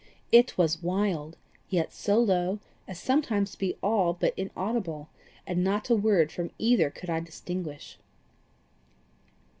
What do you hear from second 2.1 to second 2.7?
low